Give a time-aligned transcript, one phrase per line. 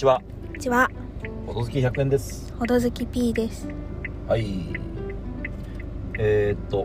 [0.00, 0.22] ちは。
[0.46, 0.90] こんにちは、
[1.46, 2.54] ほどずき100円です。
[2.58, 3.68] ほどずき P です。
[4.26, 4.72] はい。
[6.18, 6.82] えー、っと、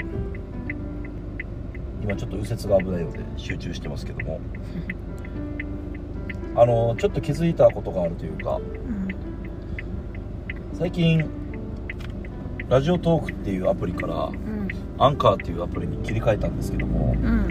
[2.04, 4.42] 今ちょっと右折が危ないので集中してますけども、
[6.62, 9.08] あの、ちょっと気づいたことがあるというか、うん、
[10.74, 11.26] 最近、
[12.68, 17.48] ラジオトークっていうアプリから、うん、アンカーっていうアプリに切り替えたんですけども、うん、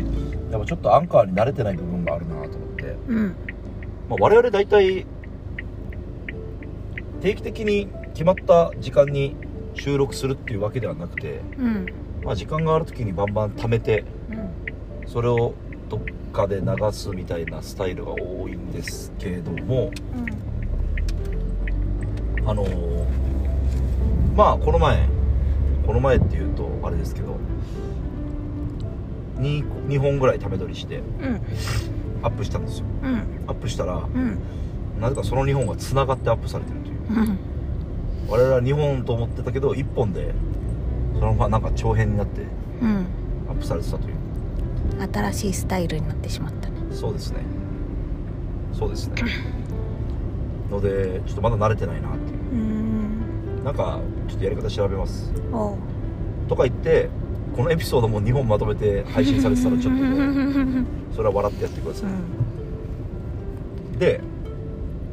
[0.50, 3.26] やっぱちょっとアンカーに慣れてない部分があるなと思って、うん、
[4.10, 5.06] まあ、我々大体
[7.24, 9.34] 定期的に決まった時間に
[9.74, 11.86] 収録するっていうわけではなくて、うん、
[12.22, 15.54] まあ、時間がある時にバンバン貯めてうん、それを
[15.88, 16.00] どっ
[16.34, 19.90] かで流すみたいなスタイルが多いんですけれども
[22.44, 23.06] あのー
[24.36, 25.08] まあこの前
[25.86, 27.38] この前っていうとあれですけど
[29.38, 31.40] 2, 2本ぐらい貯め撮りしてうん、
[32.22, 32.86] アップしたんですよ。
[33.02, 34.38] うん、アップしたらうん、
[35.00, 36.93] なぜかその2本がつながってアップされてるという。
[36.93, 36.93] うん、
[38.28, 40.34] 我々は2本と思ってたけど1本で
[41.14, 42.46] そのままなんか長編になって
[42.80, 43.06] うん、
[43.48, 44.14] アップされてたという。
[45.12, 46.76] 新しいスタイルになってしまったね。
[46.92, 47.40] そうですね。
[48.72, 49.22] そうですね。
[50.70, 52.38] のでちょっとまだ慣れてないなっていう。
[52.38, 55.32] うーん、なんかちょっとやり方調べます。
[55.52, 55.76] おう。
[56.48, 57.08] とか言って
[57.56, 64.20] このエピソードも2本まとめて配信されてたらちょっとね それは笑ってやってくださうん、いで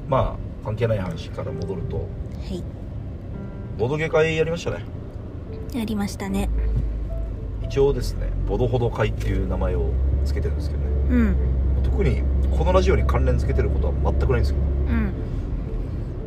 [0.09, 1.97] まあ関係ない話から戻ると。
[1.97, 2.03] は
[2.49, 2.63] い、
[3.77, 4.85] ボドゲ会やりましたね。
[5.73, 6.49] やりましたね。
[7.63, 9.91] 一応ですねボドほど会っていう名前を
[10.25, 10.87] 付けてるんですけどね。
[11.09, 11.35] うん、
[11.83, 12.21] 特に
[12.57, 15.13] このラジオに関連付けてることは全くないんですけうん、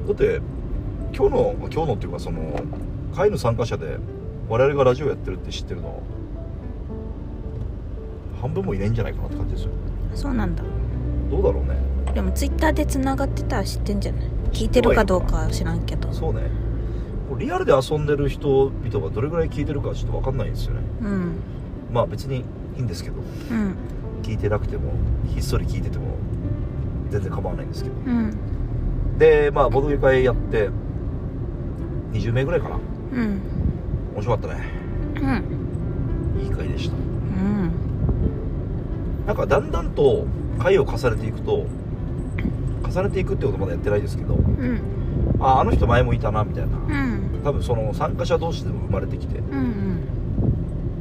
[0.07, 0.41] どだって
[1.15, 2.61] 今日の今日のっていうかその
[3.15, 3.99] 会の参加者で
[4.49, 6.03] 我々がラジオやってるって知ってるの
[8.41, 9.71] 半分もいないんじゃないかなって感じですよ。
[10.15, 10.63] そうなんだ。
[11.31, 11.77] どうだろうね
[12.15, 14.31] でもツイッターで繋がってたら知ってんじゃない？
[14.53, 16.13] 聞いてるかどうかは知らんけど。
[16.13, 16.43] そうね。
[17.39, 20.81] リアルで遊んでる人々がどれぐらい聞いてるかちょっと分かんないんですよね。
[21.03, 21.33] うん、
[21.93, 22.45] まあ別に
[22.77, 23.17] いいんですけど。
[23.17, 23.21] う
[23.55, 23.75] ん、
[24.23, 24.93] 聞いてなくても
[25.27, 26.17] ひっそり聞いてても
[27.11, 27.97] 全然構わないんですけど。
[28.07, 30.71] うん、でまあボードゲー会やって
[32.13, 32.77] 20名ぐらいかな。
[32.77, 33.41] うん、
[34.15, 34.71] 面白かったね。
[36.37, 36.95] うん、いい会でした。
[36.95, 37.73] うん、
[39.27, 40.27] なんかだんだんと
[40.61, 41.67] 回を重ねていくと
[42.95, 44.81] 重ねていくってことまだやってないですけどうん、
[45.41, 46.77] ああの人前もいたなみたいな。
[46.77, 50.01] うん、多分その参加者同士でも生まれてきてうん、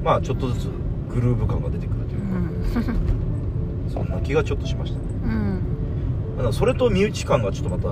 [0.03, 0.69] まあちょっとずつ
[1.09, 5.05] グルーヴ感が出てくるというか、うん、 そんな気がちょっとしましたね。
[5.25, 7.89] うん、ただそれと身内感がちょっとまた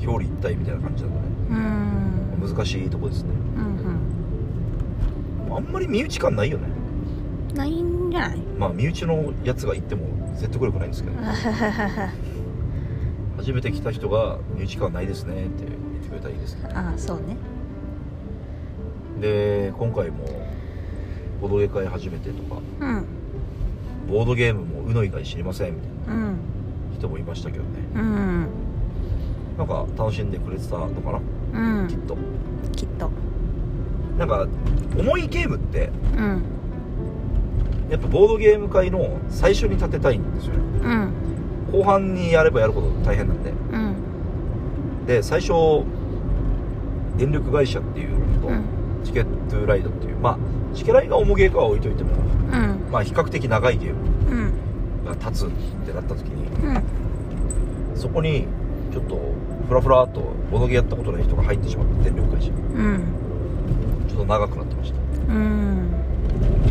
[0.00, 1.24] 表裏一体みたいな感じなんでね
[2.42, 3.28] うん、難しいとこですね。
[5.48, 6.64] うん、あんまり身内感ないよね。
[7.54, 8.38] ないんじゃない？
[8.58, 10.06] まあ身内のやつが言っても
[10.36, 11.16] 説得力ないんですけど
[13.36, 16.70] 初めて来た人が身内感ないですねって言ってくれたらいいですね。
[16.72, 17.36] ああそうね。
[19.20, 20.24] で今回も
[21.40, 22.60] ボードゲー会初めてとか。
[22.80, 23.04] うん。
[24.08, 26.36] ボードゲームも UNO 以外知りませんみたいなうん。
[26.98, 27.70] 人もいましたけどね。
[27.94, 28.46] うん。
[29.58, 31.20] なんか楽しんでくれてたのか
[31.52, 31.88] な、うん。
[31.88, 32.16] きっと。
[32.74, 33.10] きっと。
[34.18, 34.46] なんか
[34.96, 36.42] 重いゲームってうん。
[37.90, 40.60] やっぱボードゲーム界の最初に立てたいんですよね。
[40.82, 41.23] うん
[41.74, 43.50] 後半にやればやるほど大変なんで。
[43.50, 45.06] うん。
[45.06, 45.52] で最初
[47.16, 48.64] 電力会社っていうのと、うん。
[49.02, 50.38] チケットライドっていうまあ
[50.76, 52.10] チケライが重ゲーかは置いといても
[52.52, 52.92] うん。
[52.92, 55.04] まあ比較的長いゲームうん。
[55.04, 55.50] が立つっ
[55.84, 56.82] てなった時にうん。
[57.96, 58.46] そこに
[58.92, 59.18] ちょっと
[59.66, 60.20] フラフラっと
[60.52, 63.04] ボードゲーやったことない人が入ってしまって電力会社うん。
[64.08, 64.98] ちょっと長くなってました。
[65.32, 65.88] うん。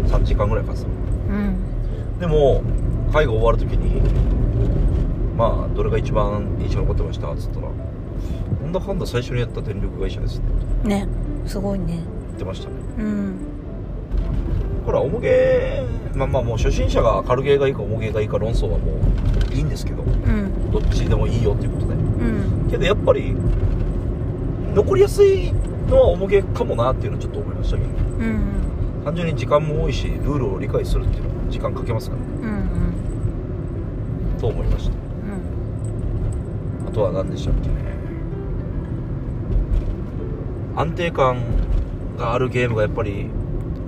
[0.08, 0.90] 3時間ぐらいかかってた。
[1.34, 2.20] うん。
[2.20, 2.64] でも
[3.12, 4.02] 会が終わる時に
[5.36, 7.32] まあどれが一番印象に残ってました？
[7.32, 7.68] っつったら
[8.62, 10.40] なんだかんだ最初にやった電力会社です。
[10.40, 10.42] っ
[10.84, 11.08] てね
[11.46, 11.86] すごいね。
[12.28, 12.76] 言ってましたね。
[13.00, 13.38] うん。
[14.86, 18.94] だから重ゲーまあまあもう初心者が軽ゲーがいいか重ゲーがいいか論争はも
[19.52, 20.72] ういいんですけどうん。
[20.72, 21.94] どっちでもいいよっていうことで。
[21.94, 21.98] う
[22.68, 22.70] ん。
[22.70, 23.36] けどやっぱり
[24.76, 25.52] 残りやすい
[25.88, 27.94] のは重ゲーかもなっていうのはちょっと思いましたけどう
[28.26, 28.42] ん。
[29.04, 32.58] 単純に時間も多いしルールを理解するっていうのは時間かけますからうん
[34.34, 34.40] うん。
[34.40, 35.03] と思いました
[36.94, 37.74] とは何でしたっけね。
[40.76, 41.42] 安定感
[42.18, 43.28] があるゲームがやっぱり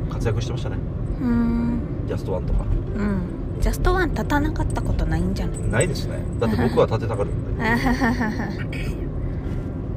[0.10, 0.78] 活躍してましたね。
[1.22, 1.80] うん。
[2.08, 2.66] ジャストワンとか。
[2.96, 3.22] うん。
[3.60, 6.20] ジャストワン立たなかったことないんじゃないないですね。
[6.40, 7.64] だって僕は立てたがるんで。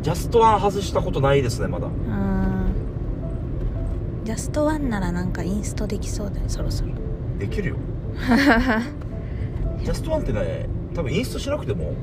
[0.03, 1.87] ジャストワン外したことないですねまだ。
[1.87, 2.73] うん。
[4.25, 6.93] ジャストワンならなんかインストできそうだよそろそろ。
[7.39, 7.77] できるよ。
[9.85, 11.95] ジャストワンってね多分インストしなくても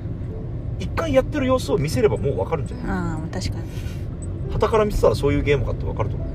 [0.79, 2.87] 一回やってる様子を見せればもう分かるんじゃない？
[2.87, 3.63] ああ確かに。
[4.51, 6.27] 傍から見てたらそういうゲームかって分かると思う。
[6.27, 6.31] う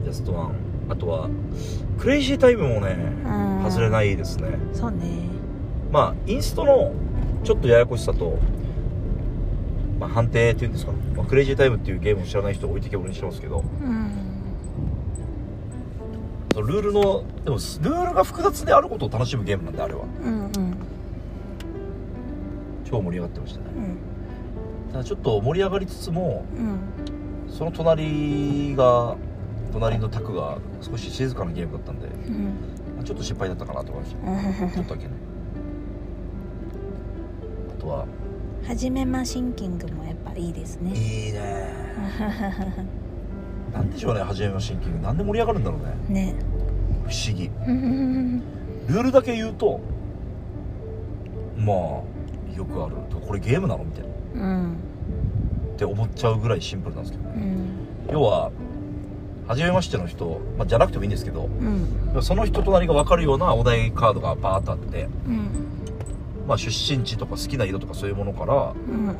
[0.00, 0.04] ん。
[0.04, 0.54] ジャストワン。
[0.88, 1.30] あとは
[1.98, 3.70] クレイジータイムもねうん。
[3.70, 4.58] 外れないですね。
[4.72, 4.98] そうね。
[5.90, 6.92] まあインストの
[7.44, 8.38] ちょっとややこしさと、
[10.00, 13.62] まあ、判定っていうんですか、まあ、クレイジータイムっていうゲームを知らない人を置いてけぼりにしてますけど。
[13.82, 14.10] うん。
[16.56, 20.04] ルールのでもルールが複雑であることを楽しむゲームなんであれは。
[20.24, 20.73] うんうん
[22.94, 23.64] 超盛り上がってましたね。
[23.76, 24.92] うん。
[24.92, 26.78] ただちょっと盛り上がりつつもうん。
[27.48, 29.16] その隣が
[29.72, 32.44] 隣の卓が少し静かなゲームだったんでうん。
[32.96, 34.14] まあちょっと失敗だったかなと思いまし
[34.68, 34.74] た。
[34.74, 35.10] ちょっとだけね。
[37.76, 38.06] あとは
[38.66, 40.92] はじめまシンキングもやっぱいいですね。
[40.94, 41.68] いいね。
[43.72, 44.98] なんでしょうね初めのシンキング。
[45.00, 46.30] なんで盛り上がるんだろうね。
[46.32, 46.34] ね。
[47.06, 47.50] 不思議。
[47.66, 48.40] う ん
[48.86, 49.80] ルールだけ言うと
[51.58, 52.13] まあ
[52.56, 52.94] よくある。
[53.26, 53.84] これゲームなの？
[53.84, 54.04] みたい
[54.34, 54.42] な。
[54.42, 54.76] うん
[55.74, 57.30] って思っちゃうぐらいシンプルなんですけど。
[57.30, 57.34] ね
[58.08, 58.12] うん。
[58.12, 58.52] 要は
[59.48, 62.22] 初めましての人、まあ、じゃなくてもいいんですけどうん。
[62.22, 65.48] その人となりが分かるようなお題カードがバーッとあって、うん。
[66.46, 69.16] まあ、出身地とか好きな色とかそういうものから、うん。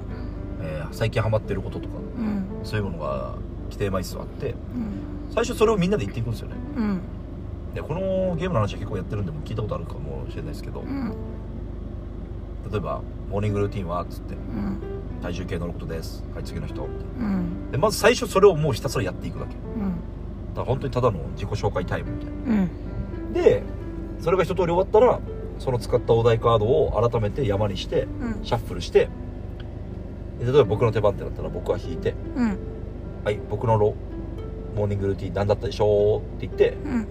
[0.62, 2.44] えー最近ハマってることとかうん。
[2.62, 3.34] そういうものが
[3.64, 5.34] 規定枚数あってうん。
[5.34, 6.54] 最初それをみんなで言っていくんですよね。
[6.76, 7.00] うん。
[7.74, 11.12] でこのゲームの話は結構やってるんでもう聞いたことあるかもしれないですけどうん。
[12.70, 14.78] 例えば「モーニングルーティンは?」っつってうん
[15.22, 16.86] 「体重計乗ることです」はい次の人う
[17.22, 17.70] ん。
[17.70, 19.54] でまず最初それをもうひたすらやっていくだけ。
[19.54, 19.94] だかうん
[20.56, 22.62] ら本当にただの自己紹介タイムみたいな。
[22.62, 23.32] うん。
[23.32, 23.62] で
[24.20, 25.18] それが一通り終わったら
[25.58, 28.44] その使ったお題カードを改めて山にしてうん。
[28.44, 29.08] シャッフルして
[30.40, 32.56] で例えば僕の手番ってなったら僕は引いてうん
[33.24, 33.94] 「はい僕のロ
[34.76, 37.06] モーニングルーティン何だったでしょう?」って言ってうん。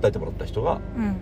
[0.00, 1.16] 答えてもらった人がうん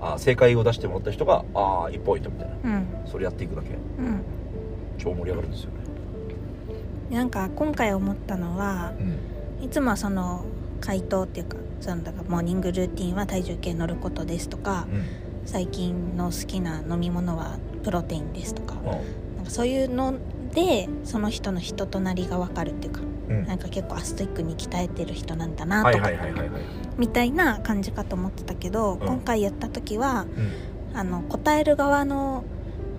[0.00, 2.54] あ正解を出してもらった人が「ああ1ポイント」みたいな。
[2.64, 2.86] うん。
[3.06, 3.70] それやっていくだけ。
[3.70, 4.22] うん。
[4.98, 7.16] 超盛り上がるんですよね。
[7.16, 9.64] なんか今回思ったのはうん。
[9.64, 10.44] いつもはその
[10.80, 14.86] 回答っていうかそのだからモーニングルーティンは体重計乗ることですとか
[15.46, 20.14] 最近の好きな飲み物はプロテインですとかなんかそういうの
[20.54, 26.10] でその人の人となりが分かるっていうかなんか結構ストイックに鍛えてる人なんだなはいとか
[26.96, 28.98] みたいな感じかと思ってたけど、ん。
[28.98, 30.98] 今回やった時はうん。
[30.98, 32.44] あの答える側の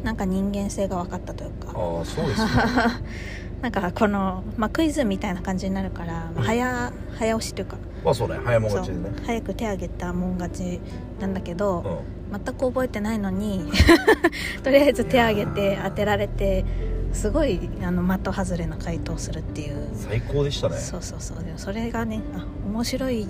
[0.04, 1.74] なんか人間性が分かったというか。
[1.74, 2.50] ああそうですね。
[3.62, 7.78] なんかこの、まあ、クイズみたいな感じになるから、まあ早早押しというか。
[8.06, 8.40] まあそうね。
[8.46, 9.16] 早もん勝ちでね。
[9.26, 10.80] 早く手挙げたもん勝ち
[11.20, 12.44] なんだけど、うん。
[12.44, 13.66] 全く覚えてないのに
[14.64, 16.64] とりあえず手挙げて当てられて
[17.14, 20.78] すごいあの的外れな回答するっていう、最高でしたね。
[20.78, 21.44] そうそうそう。
[21.44, 23.28] でもそれがねあ面白い。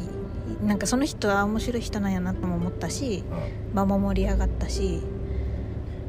[0.66, 3.24] なんかその人は面白い人なんやなとも思ったし
[3.70, 3.76] うん。
[3.76, 5.02] 場も盛り上がったし。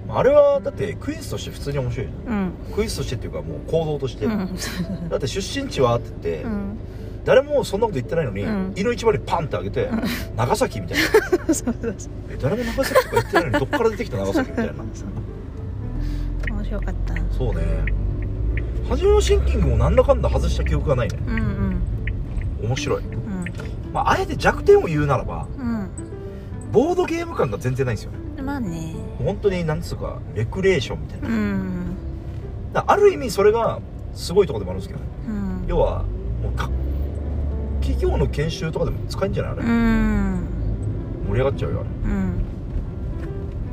[0.09, 2.53] あれはだってクイズとして普通に面白いうん。
[2.75, 4.57] クイズとしてっていうかもう行動として、うん。
[5.09, 6.79] だって出身地はって言って、うん。
[7.25, 8.73] 誰もそんなこと言ってないのに、うん。
[8.75, 10.03] 胃の一番にパンってあげて、うん。
[10.37, 11.05] 長崎みたいな。
[12.43, 14.73] 誰も長崎とか言ってないのにどっから出てきた長崎みたいな。
[14.73, 14.91] 面
[16.71, 17.15] 白かった。
[17.37, 17.63] そうね。
[18.89, 21.19] 初めのシンキングもなんだかんだ外した記憶がないね。
[21.27, 21.37] うん
[22.63, 22.67] うん。
[22.69, 23.45] 面白い、うん。
[23.93, 25.89] まあ、あえて弱点を言うならばうん。
[26.73, 28.43] ボードゲーム感が全然ないんですよね。
[28.43, 28.95] まあね。
[29.19, 31.97] 本当になんつうかレクレーションみたいな、うん
[32.73, 33.81] ある意味それが
[34.15, 35.07] すごいところでもあるんですけどね。
[35.29, 35.65] うん。
[35.67, 36.05] 要は
[36.43, 36.71] もうか
[37.81, 40.47] 企業の研修とかでも使えんじゃないあれ、うん。
[41.27, 42.39] 盛り上がっちゃうよあうん。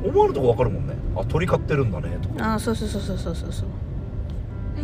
[0.02, 2.54] れ思わぬとこ分かるもんねあ鳥飼ってるんだねとか。
[2.54, 3.68] あそうそうそうそうそうそうそう。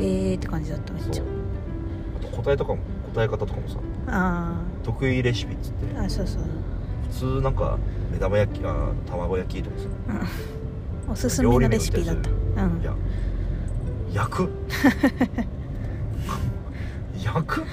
[0.02, 1.22] へえって感じだっためっちゃ。
[1.22, 2.78] あと答えとかも
[3.14, 3.76] 答え方とかもさ
[4.08, 5.86] あ得意レシピっつって。
[5.94, 6.42] ーあそうそう。
[7.12, 7.78] 普通なんか
[8.12, 9.86] 目玉焼きあ卵焼きとかさ。
[11.06, 11.12] うん。
[11.12, 12.30] おすすめのレシピだった。
[12.30, 12.80] うん。
[12.80, 12.94] いや
[14.12, 14.48] 焼く？
[17.22, 17.60] 焼く？
[17.62, 17.70] って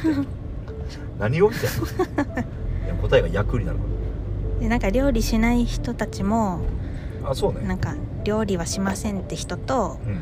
[1.20, 2.42] 何をみたいな。
[2.86, 3.84] いや答えが焼くになるか
[4.60, 6.60] でなんか料理しない人たちもら
[7.24, 7.68] あそうね。
[7.68, 10.22] なんか料理はしませんって人とうん。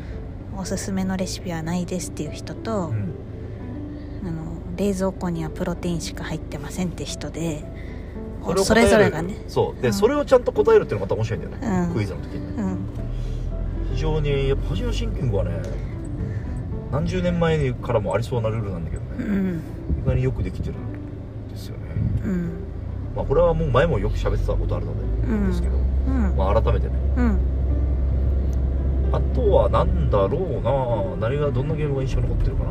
[0.58, 3.14] おすすめのレシピはないですっていう人と、うん。
[4.22, 7.64] あの冷蔵庫にはプロテインしか入ってませんって人で
[8.64, 9.36] それぞれがね。
[9.48, 9.80] そう。
[9.80, 9.94] で、うん。
[9.94, 11.94] それをちゃんと答えるっていうのがまた面白いんだよね、うん。
[11.94, 12.46] クイズの時に。
[12.56, 12.78] うん。
[13.94, 15.52] 非常にやっぱ初めのシンキングはね
[16.92, 19.62] 何十年前からもありそうなルールなんだけどね、うん。
[20.02, 21.82] 意外によくできてるんですよね。
[22.24, 22.59] うん
[23.20, 25.48] まあこれはもう前もよく喋ってたことあるので、うん。
[25.48, 25.78] ですけど、う
[26.10, 26.34] ん。
[26.36, 26.94] まあ改めてね。
[27.16, 27.38] うん。
[29.12, 32.70] あとは何だろうな何がどんなゲームが印象に残ってるかな。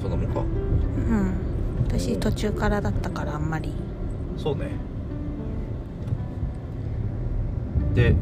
[0.00, 0.40] そんなもんか。
[0.40, 1.34] うん。
[1.84, 3.72] 私途中からだったからあんまり。
[4.36, 4.70] そうね。
[7.94, 8.16] でうん。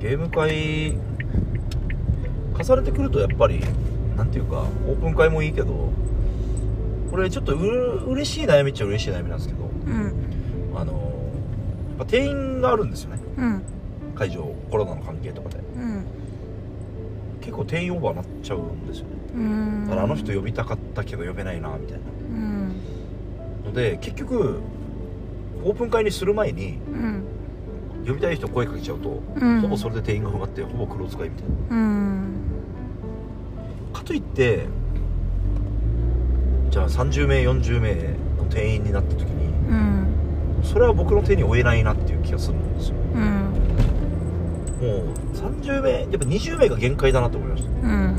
[0.00, 0.96] ゲーム会
[2.58, 3.60] 重ねてくるとやっぱり
[4.16, 5.90] なんていうかオープン会もいいけど
[7.10, 10.14] これちょっとう嬉しい悩みっちゃ嬉しい悩みなんですけどうん。
[10.74, 13.20] あのやっぱ定員があるんですよね。
[13.36, 13.62] うん。
[14.14, 15.58] 会場コロナの関係とかで。
[15.58, 16.04] うん。
[17.40, 19.10] 結構定員オーバーになっちゃうんですよね。
[19.34, 19.84] うん。
[19.84, 22.04] だからあの人呼びたかったけど呼べないなみたいな。
[22.30, 22.72] うん。
[23.64, 24.60] ので結局
[25.62, 27.24] オープン会にする前にうん。
[28.06, 29.60] 呼びたい人声かけちゃうと、うん。
[29.60, 31.76] ほぼそれで定員が埋まってほぼ黒使いみたいな。
[31.76, 32.51] うん
[33.92, 34.66] かといって
[36.70, 37.94] じゃあ30名40名
[38.38, 40.06] の定員になった時にうん。
[40.64, 42.96] それは僕の手に負えないなっていう気がするんですよ。
[43.14, 43.22] うん。
[44.80, 47.68] もう30名やっぱ20名が限界だなと思いました。
[47.68, 48.16] うん。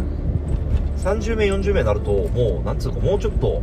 [0.97, 3.61] 30名40名になるともうなんつうかもうちょっと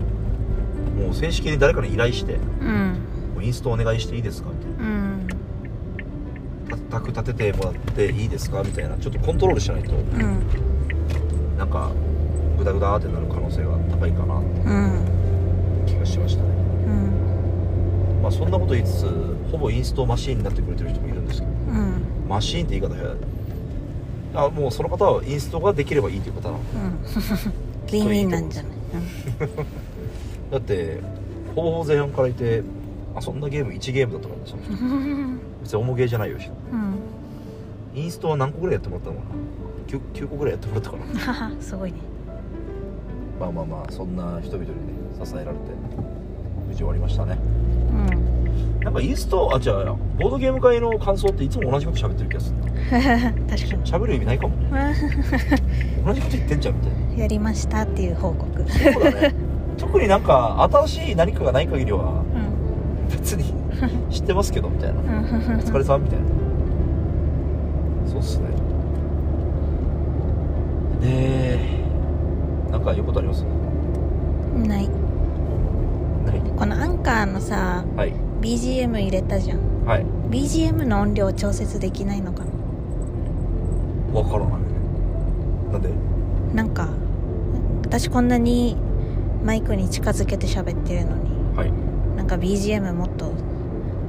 [0.99, 2.99] もう正式に誰かに依頼してうん。
[3.35, 5.29] もうインストお願いしていいですかみたいうん。
[6.91, 9.93] 宅立ててもらっていいですかみたいなちょっとコントロールしないと。
[9.93, 10.70] うん
[11.61, 11.91] なんか
[12.59, 16.49] グダグダってなる可能性が高いかなってうん気がしましたね。
[16.87, 18.23] うん。
[18.23, 19.07] まあそんなこと言いつつ
[19.53, 22.03] ほぼインストマシーンになってくれてる人もいるんですけどうん。
[22.29, 23.15] マシーンって言い方や。
[24.33, 26.59] あもうその方はインストができればいいという方なの。
[26.59, 26.61] うん。
[26.63, 28.73] ウィンウィンなんじゃない？
[30.51, 31.01] だって
[31.55, 32.63] ほぼほぼ前半からいて
[33.27, 34.73] 遊んだゲーム1ゲームだったからねその人。
[34.73, 36.49] う ん別に重ゲーじゃないよし。
[36.73, 38.01] うん。
[38.03, 39.31] インストは何個ぐらいやってもらったのかな？
[39.91, 41.53] 9, 9個ぐらいやってもらったかな。
[41.61, 41.99] すごいね。
[43.41, 44.75] まあまあまあそんな人々にね
[45.25, 45.55] 支えられて
[46.69, 47.37] 無事終わりましたね。
[47.91, 48.85] うん。
[48.85, 49.85] なんかインストあじゃあ
[50.19, 53.33] ボードゲーム会の感想っていつも同じこと喋ってる気がするな。
[53.57, 53.85] 確かに。
[53.85, 54.57] 喋る意味ないかも。
[54.57, 54.95] ね
[56.07, 57.23] 同じこと言ってんじゃんみたいな。
[57.23, 58.65] やりましたっていう報告。
[58.71, 59.35] そうだね。
[59.77, 62.23] 特になんか新しい何かがない限りは
[63.09, 63.11] うん。
[63.11, 63.55] 別に
[64.11, 65.01] 知ってますけどみたいな。
[65.01, 65.09] うん。
[65.09, 66.27] お疲れさんみたいな。
[68.07, 68.60] そうっすね
[71.01, 71.59] で
[72.71, 73.43] なんか言うことあります？
[74.67, 74.89] ない。
[76.27, 76.41] ない。
[76.57, 78.13] このアンカーのさはい。
[78.41, 79.85] BGM 入れたじゃん。
[79.85, 80.07] はい。
[80.31, 82.45] BGM の音量調節できないのか
[84.13, 84.21] な？
[84.21, 84.61] わからない。
[85.73, 85.89] なんで？
[86.55, 86.89] なんか
[87.83, 88.77] 私こんなに
[89.45, 91.73] マイクに近づけて喋ってるのにはい。
[92.17, 93.33] なんか BGM もっと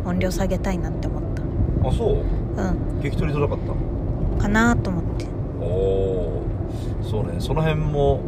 [0.06, 1.22] 音量下げたいなって思っ
[1.84, 2.18] あそう。
[2.56, 2.78] たうん。
[3.02, 3.58] 聞き取りづらかっ
[4.38, 4.42] た。
[4.44, 5.26] かなと思って
[7.42, 8.22] その辺も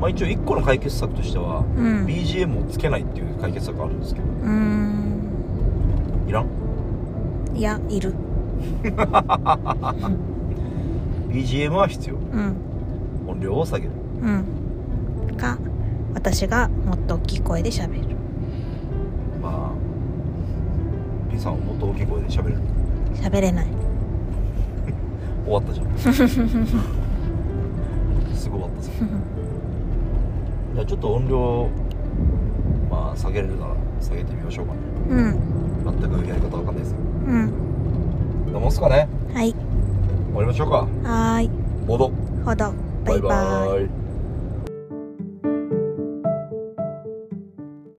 [0.00, 2.06] まあ一応1個の解決策としては、うん。
[2.06, 4.26] BGM をつけないっていう解決策あるんですけど。
[4.26, 5.30] うーん。
[6.26, 6.46] いらん？
[7.56, 8.14] いやいる。
[11.28, 12.16] BGM は必要。
[12.16, 12.56] うん。
[13.28, 13.90] 音量を下げる。
[14.22, 14.30] う
[15.32, 15.36] ん。
[15.36, 15.58] か
[16.14, 18.16] 私がもっと大きい声で喋る。
[19.42, 22.60] まあ P さんはもっと大きい声で喋れる。
[23.14, 23.66] 喋れない。
[25.46, 25.86] 終わったじゃん
[28.52, 28.90] すぐ終わったぞ
[30.74, 31.68] じゃあちょっと音量
[32.90, 34.72] まあ下げれるなら下げてみましょうか。
[34.72, 34.78] ね
[35.10, 36.00] うん。
[36.00, 37.50] 全くやり方わかんないですけうん。
[38.46, 39.08] どどうもっすかね。
[39.34, 39.52] はい。
[39.52, 40.76] 終わりましょうか。
[40.76, 41.50] はーい。
[41.86, 42.10] ボード
[42.44, 42.72] ほど。
[43.04, 43.20] バイバイ。
[43.20, 44.01] バイバイ